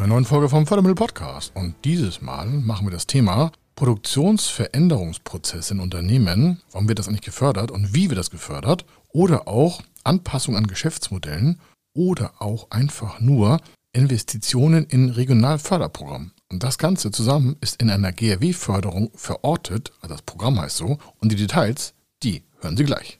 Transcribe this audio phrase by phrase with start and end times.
[0.00, 1.52] zu einer neuen Folge vom Fördermittel Podcast.
[1.54, 6.62] Und dieses Mal machen wir das Thema Produktionsveränderungsprozesse in Unternehmen.
[6.72, 8.86] Warum wird das eigentlich gefördert und wie wird das gefördert?
[9.10, 11.60] Oder auch Anpassung an Geschäftsmodellen
[11.94, 13.60] oder auch einfach nur
[13.92, 16.32] Investitionen in Regionalförderprogramm.
[16.50, 21.30] Und das Ganze zusammen ist in einer GRW-Förderung verortet, also das Programm heißt so, und
[21.30, 21.92] die Details,
[22.22, 23.19] die hören Sie gleich.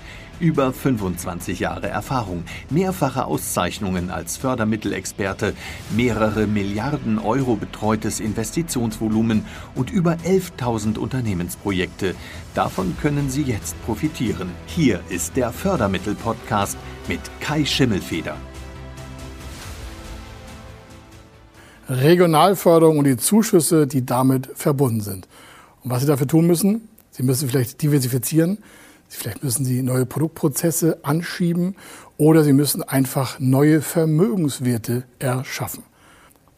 [0.41, 5.53] Über 25 Jahre Erfahrung, mehrfache Auszeichnungen als Fördermittelexperte,
[5.95, 12.15] mehrere Milliarden Euro betreutes Investitionsvolumen und über 11.000 Unternehmensprojekte.
[12.55, 14.49] Davon können Sie jetzt profitieren.
[14.65, 16.75] Hier ist der Fördermittel-Podcast
[17.07, 18.35] mit Kai Schimmelfeder.
[21.87, 25.27] Regionalförderung und die Zuschüsse, die damit verbunden sind.
[25.83, 28.57] Und was Sie dafür tun müssen, Sie müssen vielleicht diversifizieren,
[29.17, 31.75] vielleicht müssen Sie neue Produktprozesse anschieben
[32.17, 35.83] oder Sie müssen einfach neue Vermögenswerte erschaffen.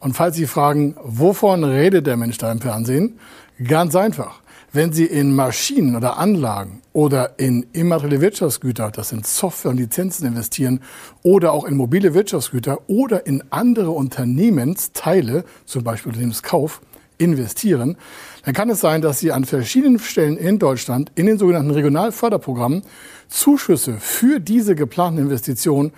[0.00, 3.18] Und falls Sie fragen, wovon redet der Mensch da im Fernsehen?
[3.66, 4.40] Ganz einfach.
[4.72, 10.26] Wenn Sie in Maschinen oder Anlagen oder in immaterielle Wirtschaftsgüter, das sind Software und Lizenzen
[10.26, 10.80] investieren,
[11.22, 16.80] oder auch in mobile Wirtschaftsgüter oder in andere Unternehmensteile, zum Beispiel Unternehmenskauf,
[17.18, 17.96] investieren,
[18.44, 22.82] dann kann es sein, dass Sie an verschiedenen Stellen in Deutschland in den sogenannten Regionalförderprogrammen
[23.28, 25.92] Zuschüsse für diese geplanten Investitionen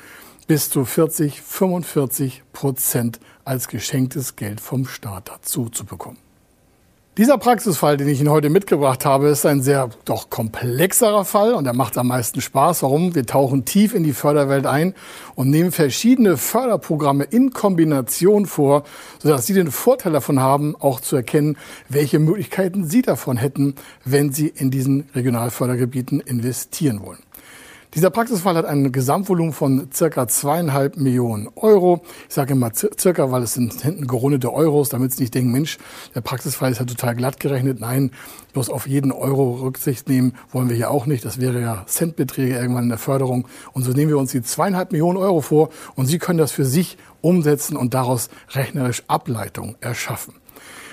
[0.47, 6.19] bis zu 40, 45 Prozent als geschenktes Geld vom Staat dazu zu bekommen.
[7.19, 11.65] Dieser Praxisfall, den ich Ihnen heute mitgebracht habe, ist ein sehr doch komplexerer Fall und
[11.65, 12.83] er macht am meisten Spaß.
[12.83, 13.15] Warum?
[13.15, 14.93] Wir tauchen tief in die Förderwelt ein
[15.35, 18.83] und nehmen verschiedene Förderprogramme in Kombination vor,
[19.19, 21.57] sodass Sie den Vorteil davon haben, auch zu erkennen,
[21.89, 27.26] welche Möglichkeiten Sie davon hätten, wenn Sie in diesen Regionalfördergebieten investieren wollen.
[27.97, 32.03] Dieser Praxisfall hat ein Gesamtvolumen von circa zweieinhalb Millionen Euro.
[32.29, 35.79] Ich sage immer circa, weil es sind hinten gerundete Euros, damit Sie nicht denken, Mensch,
[36.15, 37.81] der Praxisfall ist ja total glatt gerechnet.
[37.81, 38.11] Nein,
[38.53, 41.25] bloß auf jeden Euro Rücksicht nehmen wollen wir hier auch nicht.
[41.25, 43.49] Das wäre ja Centbeträge irgendwann in der Förderung.
[43.73, 46.67] Und so nehmen wir uns die zweieinhalb Millionen Euro vor und Sie können das für
[46.67, 50.35] sich umsetzen und daraus rechnerisch Ableitung erschaffen.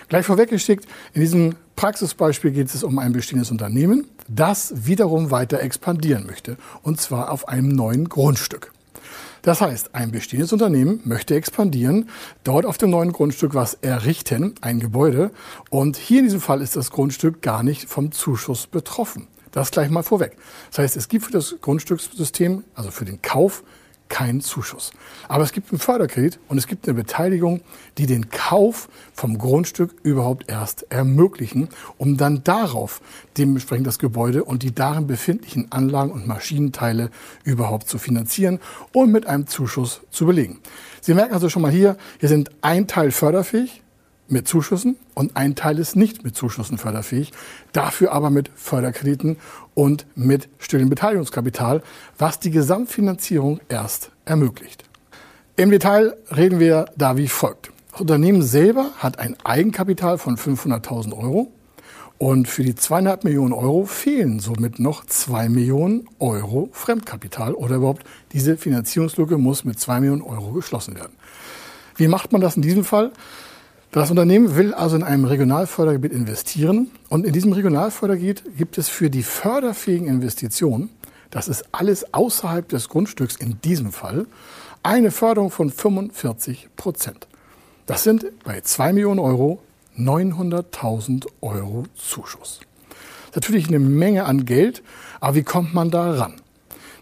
[0.08, 6.26] Gleich vorweggeschickt, in diesem Praxisbeispiel geht es um ein bestehendes Unternehmen, das wiederum weiter expandieren
[6.26, 8.72] möchte, und zwar auf einem neuen Grundstück.
[9.44, 12.10] Das heißt, ein bestehendes Unternehmen möchte expandieren,
[12.46, 15.32] dort auf dem neuen Grundstück was errichten, ein Gebäude,
[15.70, 19.28] und hier in diesem Fall ist das Grundstück gar nicht vom Zuschuss betroffen.
[19.52, 20.38] Das gleich mal vorweg.
[20.72, 23.64] Das heißt, es gibt für das Grundstückssystem, also für den Kauf,
[24.10, 24.92] keinen Zuschuss.
[25.28, 27.62] Aber es gibt einen Förderkredit und es gibt eine Beteiligung,
[27.98, 33.02] die den Kauf vom Grundstück überhaupt erst ermöglichen, um dann darauf
[33.38, 37.10] dementsprechend das Gebäude und die darin befindlichen Anlagen und Maschinenteile
[37.44, 38.60] überhaupt zu finanzieren
[38.92, 40.60] und mit einem Zuschuss zu belegen.
[41.02, 43.84] Sie merken also schon mal hier, hier sind ein Teil förderfähig,
[44.28, 47.32] mit Zuschüssen und ein Teil ist nicht mit Zuschüssen förderfähig,
[47.72, 49.38] dafür aber mit Förderkrediten
[49.74, 51.84] und mit stillen Beteiligungskapital,
[52.18, 54.84] was die Gesamtfinanzierung erst ermöglicht.
[55.56, 57.72] Im Detail reden wir da wie folgt.
[57.92, 61.52] Das Unternehmen selber hat ein Eigenkapital von 500.000 Euro
[62.18, 68.04] und für die zweieinhalb Millionen Euro fehlen somit noch zwei Millionen Euro Fremdkapital oder überhaupt
[68.32, 71.14] diese Finanzierungslücke muss mit zwei Millionen Euro geschlossen werden.
[71.98, 73.12] Wie macht man das in diesem Fall?
[73.94, 79.12] Das Unternehmen will also in einem Regionalfördergebiet investieren und in diesem Regionalfördergebiet gibt es für
[79.12, 80.90] die förderfähigen Investitionen,
[81.30, 84.26] das ist alles außerhalb des Grundstücks in diesem Fall,
[84.82, 87.28] eine Förderung von 45 Prozent.
[87.86, 89.62] Das sind bei 2 Millionen Euro
[89.96, 92.62] 900.000 Euro Zuschuss.
[93.36, 94.82] Natürlich eine Menge an Geld,
[95.20, 96.42] aber wie kommt man da ran?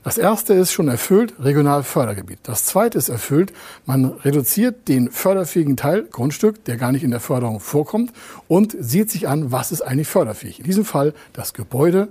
[0.04, 2.40] Das erste ist schon erfüllt, Regionalfördergebiet.
[2.42, 3.54] Das zweite ist erfüllt,
[3.86, 8.12] man reduziert den förderfähigen Teil, Grundstück, der gar nicht in der Förderung vorkommt
[8.48, 10.58] und sieht sich an, was ist eigentlich förderfähig.
[10.58, 12.08] In diesem Fall das Gebäude,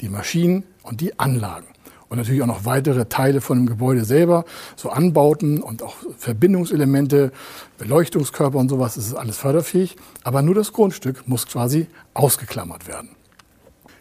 [0.00, 1.66] die Maschinen und die Anlagen.
[2.08, 7.30] Und natürlich auch noch weitere Teile von dem Gebäude selber, so Anbauten und auch Verbindungselemente,
[7.76, 9.96] Beleuchtungskörper und sowas, das ist alles förderfähig.
[10.22, 13.10] Aber nur das Grundstück muss quasi ausgeklammert werden.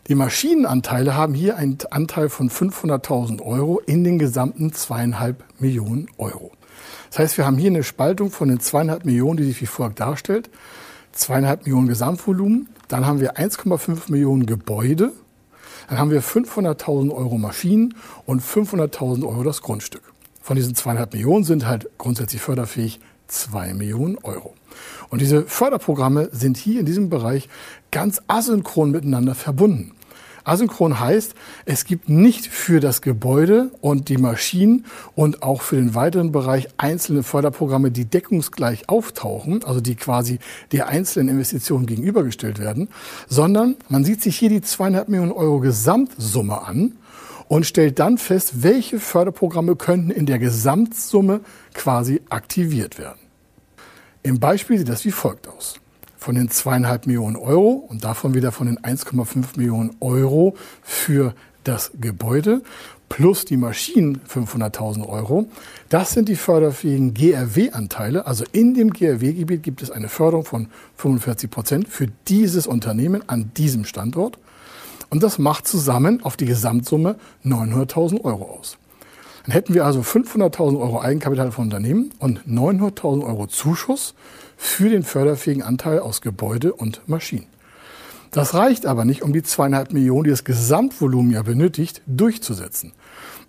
[0.08, 6.52] Die Maschinenanteile haben hier einen Anteil von 500.000 Euro in den gesamten zweieinhalb Millionen Euro.
[7.10, 10.02] Das heißt, wir haben hier eine Spaltung von den zweieinhalb Millionen, die sich wie folgt
[10.02, 10.50] darstellt.
[11.14, 15.14] Zweieinhalb Millionen Gesamtvolumen, dann haben wir 1,5 Millionen Gebäude,
[15.88, 17.94] dann haben wir 500.000 Euro Maschinen
[18.26, 20.04] und 500.000 Euro das Grundstück.
[20.42, 24.54] Von diesen zweieinhalb Millionen sind halt grundsätzlich förderfähig zwei Millionen Euro.
[25.10, 27.50] Und diese Förderprogramme sind hier in diesem Bereich
[27.92, 29.92] ganz asynchron miteinander verbunden.
[30.46, 31.36] Asynchron heißt,
[31.66, 34.86] es gibt nicht für das Gebäude und die Maschinen
[35.16, 40.40] und auch für den weiteren Bereich einzelne Förderprogramme, die deckungsgleich auftauchen, also die quasi
[40.72, 42.90] der einzelnen Investitionen gegenübergestellt werden,
[43.30, 46.94] sondern man sieht sich hier die zweieinhalb Millionen Euro Gesamtsumme an
[47.54, 51.42] und stellt dann fest, welche Förderprogramme könnten in der Gesamtsumme
[51.76, 53.20] quasi aktiviert werden.
[54.24, 55.76] Im Beispiel sieht das wie folgt aus
[56.18, 61.92] von den zweieinhalb Millionen Euro und davon wieder von den 1,5 Millionen Euro für das
[62.02, 62.64] Gebäude
[63.08, 65.46] plus die Maschinen 500.000 Euro.
[65.90, 68.26] Das sind die förderfähigen GRW-Anteile.
[68.26, 73.52] Also in dem GRW-Gebiet gibt es eine Förderung von 45 Prozent für dieses Unternehmen an
[73.56, 74.40] diesem Standort.
[75.14, 78.80] Und das macht zusammen auf die Gesamtsumme 900.000 Euro aus.
[79.46, 84.16] Dann hätten wir also 500.000 Euro Eigenkapital von Unternehmen und 900.000 Euro Zuschuss
[84.58, 87.46] für den förderfähigen Anteil aus Gebäude und Maschinen.
[88.32, 92.94] Das reicht aber nicht, um die zweieinhalb Millionen, die das Gesamtvolumen ja benötigt, durchzusetzen.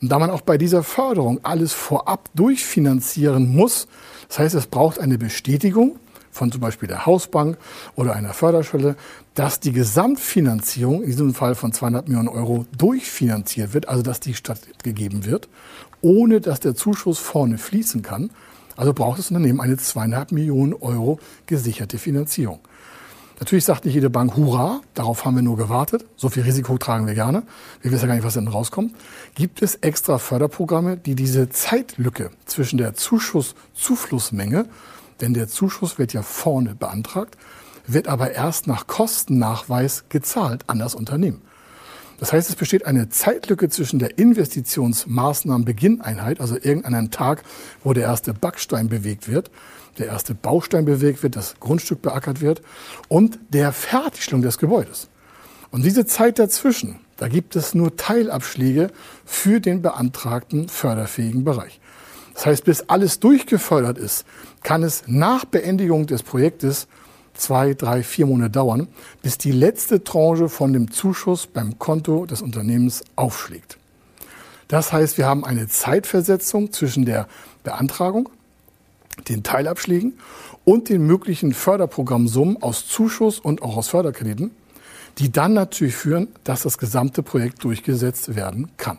[0.03, 3.89] Und da man auch bei dieser Förderung alles vorab durchfinanzieren muss,
[4.29, 5.99] das heißt, es braucht eine Bestätigung
[6.35, 7.57] von zum Beispiel der Hausbank
[7.95, 8.97] oder einer Förderschwelle,
[9.35, 14.35] dass die Gesamtfinanzierung, in diesem Fall von 200 Millionen Euro, durchfinanziert wird, also dass die
[14.35, 15.49] stattgegeben wird,
[16.03, 18.31] ohne dass der Zuschuss vorne fließen kann.
[18.77, 22.59] Also braucht das Unternehmen eine zweieinhalb Millionen Euro gesicherte Finanzierung.
[23.39, 26.05] Natürlich sagt nicht jede Bank, hurra, darauf haben wir nur gewartet.
[26.17, 27.43] So viel Risiko tragen wir gerne.
[27.83, 28.95] Wir wissen ja gar nicht, was denn rauskommt.
[29.35, 34.67] Gibt es extra Förderprogramme, die diese Zeitlücke zwischen der Zuschusszuflussmenge
[35.21, 37.37] denn der Zuschuss wird ja vorne beantragt,
[37.87, 41.43] wird aber erst nach Kostennachweis gezahlt an das Unternehmen.
[42.19, 47.43] Das heißt, es besteht eine Zeitlücke zwischen der Investitionsmaßnahmenbeginneinheit, also irgendeinem Tag,
[47.83, 49.51] wo der erste Backstein bewegt wird,
[49.99, 52.63] der erste Baustein bewegt wird, das Grundstück beackert wird
[53.09, 55.09] und der Fertigstellung des Gebäudes.
[55.71, 58.91] Und diese Zeit dazwischen, da gibt es nur Teilabschläge
[59.25, 61.81] für den beantragten förderfähigen Bereich.
[62.35, 64.25] Das heißt, bis alles durchgefördert ist,
[64.63, 66.89] kann es nach Beendigung des Projektes
[67.35, 68.89] zwei, drei, vier Monate dauern,
[69.23, 73.79] bis die letzte Tranche von dem Zuschuss beim Konto des Unternehmens aufschlägt.
[74.69, 77.29] Das heißt, wir haben eine Zeitversetzung zwischen der
[77.63, 78.29] Beantragung,
[79.29, 80.19] den Teilabschlägen
[80.65, 84.51] und den möglichen Förderprogrammsummen aus Zuschuss und auch aus Förderkrediten,
[85.19, 88.99] die dann natürlich führen, dass das gesamte Projekt durchgesetzt werden kann.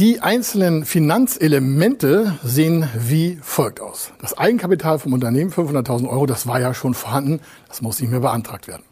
[0.00, 4.12] Die einzelnen Finanzelemente sehen wie folgt aus.
[4.18, 8.20] Das Eigenkapital vom Unternehmen, 500.000 Euro, das war ja schon vorhanden, das muss nicht mehr
[8.20, 8.82] beantragt werden.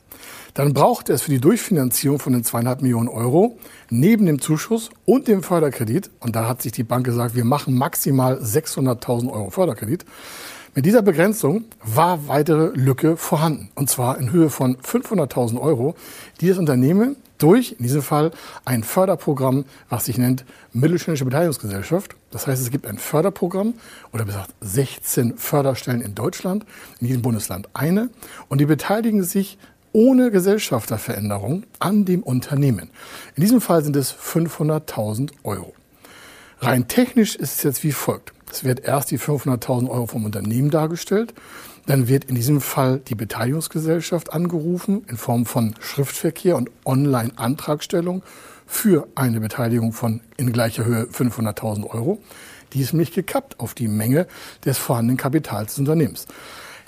[0.53, 3.57] Dann braucht es für die Durchfinanzierung von den zweieinhalb Millionen Euro
[3.89, 7.75] neben dem Zuschuss und dem Förderkredit, und da hat sich die Bank gesagt, wir machen
[7.75, 10.05] maximal 600.000 Euro Förderkredit,
[10.75, 13.71] mit dieser Begrenzung war weitere Lücke vorhanden.
[13.75, 15.95] Und zwar in Höhe von 500.000 Euro,
[16.43, 18.33] die das Unternehmen durch, in diesem Fall,
[18.65, 22.15] ein Förderprogramm, was sich nennt Mittelständische Beteiligungsgesellschaft.
[22.31, 23.75] Das heißt, es gibt ein Förderprogramm
[24.13, 26.67] oder besagt 16 Förderstellen in Deutschland,
[27.01, 28.11] in jedem Bundesland eine.
[28.49, 29.59] Und die beteiligen sich
[29.93, 32.91] ohne Gesellschafterveränderung an dem Unternehmen.
[33.35, 35.75] In diesem Fall sind es 500.000 Euro.
[36.61, 38.33] Rein technisch ist es jetzt wie folgt.
[38.51, 41.35] Es wird erst die 500.000 Euro vom Unternehmen dargestellt.
[41.89, 48.23] Dann wird in diesem Fall die Beteiligungsgesellschaft angerufen in Form von Schriftverkehr und Online-Antragstellung
[48.67, 52.19] für eine Beteiligung von in gleicher Höhe 500.000 Euro.
[52.75, 54.27] Die ist nämlich gekappt auf die Menge
[54.67, 56.27] des vorhandenen Kapitals des Unternehmens.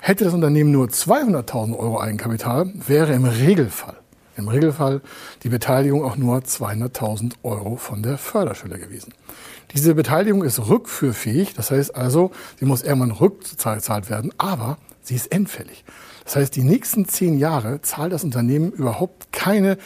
[0.01, 3.97] Hätte das Unternehmen nur 200.000 Euro Eigenkapital, wäre im Regelfall,
[4.37, 5.01] im Regelfall
[5.41, 9.15] die Beteiligung auch nur 200.000 Euro von der Förderschwelle gewesen.
[9.73, 12.29] Diese Beteiligung ist rückführfähig, das heißt also,
[12.59, 15.83] sie muss irgendwann rückgezahlt werden, aber sie ist endfällig.
[16.25, 19.77] Das heißt, die nächsten zehn Jahre zahlt das Unternehmen überhaupt keine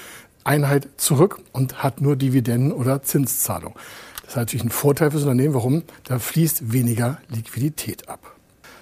[0.43, 3.74] Einheit zurück und hat nur Dividenden oder Zinszahlung.
[4.22, 5.53] Das ist natürlich ein Vorteil für das Unternehmen.
[5.53, 5.84] Warum?
[6.03, 8.36] Da fließt weniger Liquidität ab.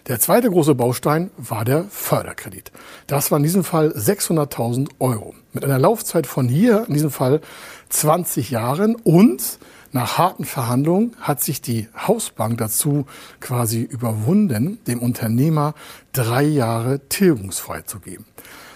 [0.08, 2.74] Der zweite große Baustein war der Förderkredit.
[3.08, 5.34] Das war in diesem Fall 600.000 Euro.
[5.54, 7.40] Mit einer Laufzeit von hier, in diesem Fall
[7.88, 9.60] 20 Jahren und
[9.94, 13.06] nach harten Verhandlungen hat sich die Hausbank dazu
[13.40, 15.76] quasi überwunden, dem Unternehmer
[16.12, 18.26] drei Jahre tilgungsfrei zu geben.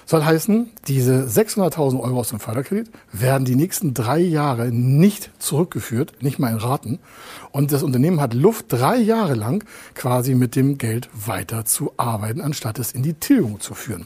[0.05, 6.23] Soll heißen, diese 600.000 Euro aus dem Förderkredit werden die nächsten drei Jahre nicht zurückgeführt,
[6.23, 6.99] nicht mal in Raten.
[7.51, 12.39] Und das Unternehmen hat Luft, drei Jahre lang quasi mit dem Geld weiter zu arbeiten,
[12.39, 14.05] anstatt es in die Tilgung zu führen.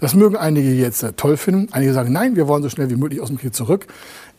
[0.00, 1.68] Das mögen einige jetzt äh, toll finden.
[1.72, 3.86] Einige sagen, nein, wir wollen so schnell wie möglich aus dem Krieg zurück.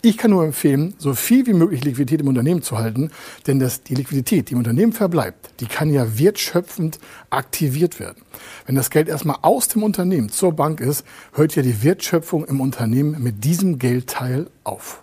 [0.02, 3.12] Ich kann nur empfehlen, so viel wie möglich Liquidität im Unternehmen zu halten,
[3.46, 6.98] denn das, die Liquidität, die im Unternehmen verbleibt, die kann ja wertschöpfend
[7.30, 8.20] aktiviert werden.
[8.66, 11.04] Wenn das Geld erstmal aus dem Unternehmen zur Bank ist,
[11.34, 15.02] hört ja die Wertschöpfung im Unternehmen mit diesem Geldteil auf.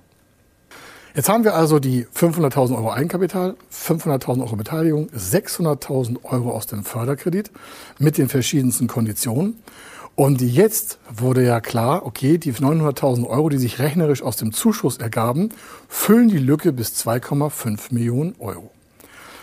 [1.15, 6.83] Jetzt haben wir also die 500.000 Euro Eigenkapital, 500.000 Euro Beteiligung, 600.000 Euro aus dem
[6.83, 7.51] Förderkredit
[7.99, 9.55] mit den verschiedensten Konditionen.
[10.19, 14.97] Und jetzt wurde ja klar, okay, die 900.000 Euro, die sich rechnerisch aus dem Zuschuss
[14.97, 15.47] ergaben,
[15.87, 18.69] füllen die Lücke bis 2,5 Millionen Euro.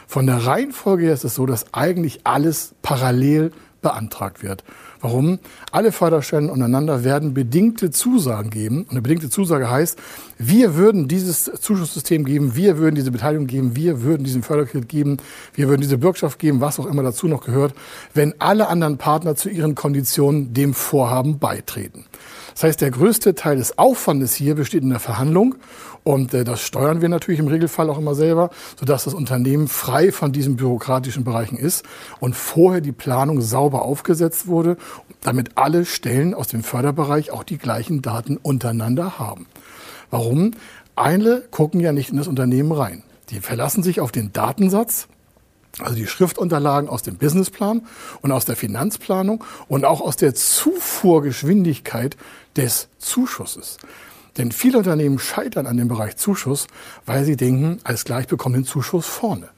[0.07, 4.65] Von der Reihenfolge her ist es so, dass eigentlich alles parallel beantragt wird.
[5.01, 5.39] Warum?
[5.73, 8.83] Alle Förderstellen untereinander werden bedingte Zusagen geben.
[8.83, 9.99] Und eine bedingte Zusage heißt,
[10.39, 15.17] wir würden dieses Zuschusssystem geben, wir würden diese Beteiligung geben, wir würden diesen Förderkredit geben,
[15.55, 17.75] wir würden diese Bürgschaft geben, was auch immer dazu noch gehört,
[18.15, 22.05] wenn alle anderen Partner zu ihren Konditionen dem Vorhaben beitreten.
[22.57, 25.57] Das heißt, der größte Teil des Aufwandes hier besteht in der Verhandlung
[26.05, 28.49] und äh, das steuern wir natürlich im Regelfall auch immer selber,
[28.81, 31.85] sodass das Unternehmen frei von diesen bürokratischen Bereichen ist
[32.19, 34.79] und vorher die Planung sauber aufgesetzt wurde,
[35.21, 39.45] damit alle Stellen aus dem Förderbereich auch die gleichen Daten untereinander haben.
[40.11, 40.53] Warum?
[40.95, 43.03] Eine gucken ja nicht in das Unternehmen rein.
[43.29, 45.09] Die verlassen sich auf den Datensatz,
[45.81, 47.87] also die Schriftunterlagen aus dem Businessplan
[48.23, 52.17] und aus der Finanzplanung und auch aus der Zufuhrgeschwindigkeit
[52.57, 53.77] des Zuschusses.
[54.39, 56.67] Denn viele Unternehmen scheitern an dem Bereich Zuschuss,
[57.07, 59.49] weil sie denken, alles gleich bekommen den Zuschuss vorne.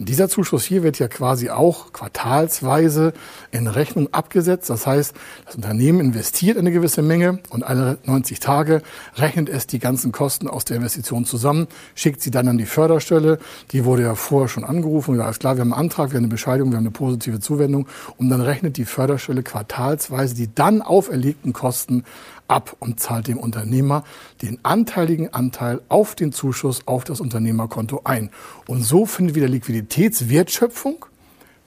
[0.00, 3.12] Dieser Zuschuss hier wird ja quasi auch quartalsweise
[3.50, 4.70] in Rechnung abgesetzt.
[4.70, 5.12] Das heißt,
[5.44, 8.82] das Unternehmen investiert eine gewisse Menge und alle 90 Tage
[9.16, 13.40] rechnet es die ganzen Kosten aus der Investition zusammen, schickt sie dann an die Förderstelle.
[13.72, 16.24] Die wurde ja vorher schon angerufen gesagt, alles klar, wir haben einen Antrag, wir haben
[16.24, 17.88] eine Bescheinigung, wir haben eine positive Zuwendung
[18.18, 22.04] und dann rechnet die Förderstelle quartalsweise die dann auferlegten Kosten
[22.48, 24.04] ab und zahlt dem Unternehmer
[24.42, 28.30] den anteiligen Anteil auf den Zuschuss auf das Unternehmerkonto ein.
[28.66, 31.04] Und so findet wieder Liquiditätswertschöpfung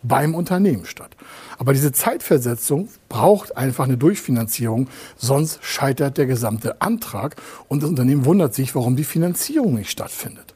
[0.04, 1.16] beim Unternehmen statt.
[1.58, 7.36] Aber diese Zeitversetzung braucht einfach eine Durchfinanzierung, sonst scheitert der gesamte Antrag
[7.68, 10.51] und das Unternehmen wundert sich, warum die Finanzierung nicht stattfindet.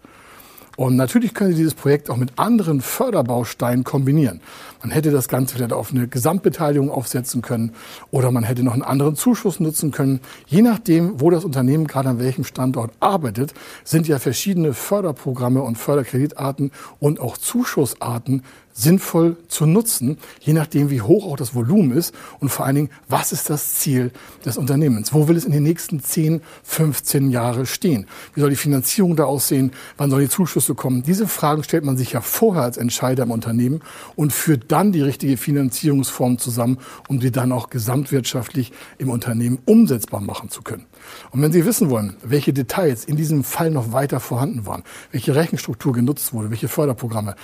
[0.78, 4.42] Und natürlich können Sie dieses Projekt auch mit anderen Förderbausteinen kombinieren.
[4.82, 7.72] Man hätte das Ganze vielleicht auf eine Gesamtbeteiligung aufsetzen können
[8.12, 10.20] oder man hätte noch einen anderen Zuschuss nutzen können.
[10.48, 13.54] Je nachdem, wo das Unternehmen gerade an welchem Standort arbeitet,
[13.84, 18.44] sind ja verschiedene Förderprogramme und Förderkreditarten und auch Zuschussarten
[18.78, 22.90] sinnvoll zu nutzen, je nachdem, wie hoch auch das Volumen ist und vor allen Dingen,
[23.08, 24.12] was ist das Ziel
[24.44, 25.14] des Unternehmens?
[25.14, 28.06] Wo will es in den nächsten 10, 15 Jahre stehen?
[28.34, 29.72] Wie soll die Finanzierung da aussehen?
[29.96, 31.04] Wann sollen die Zuschüsse kommen?
[31.04, 33.82] Diese Fragen stellt man sich ja vorher als Entscheider im Unternehmen
[34.18, 36.78] und führt dann die richtige Finanzierungsform zusammen,
[37.08, 40.86] um sie dann auch gesamtwirtschaftlich im Unternehmen umsetzbar machen zu können.
[41.32, 45.36] Und wenn Sie wissen wollen, welche Details in diesem Fall noch weiter vorhanden waren, welche
[45.36, 47.36] Rechenstruktur genutzt wurde, welche Förderprogramme,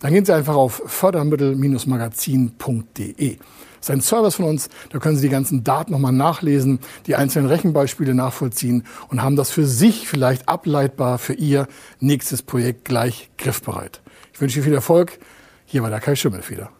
[0.00, 3.36] dann gehen Sie einfach auf fördermittel-magazin.de.
[3.36, 7.16] Das ist ein Service von uns, da können Sie die ganzen Daten nochmal nachlesen, die
[7.16, 11.66] einzelnen Rechenbeispiele nachvollziehen und haben das für sich vielleicht ableitbar für Ihr
[11.98, 14.02] nächstes Projekt gleich griffbereit.
[14.32, 15.18] Ich wünsche Ihnen viel Erfolg.
[15.64, 16.70] Hier war der Kai Schimmelfeder.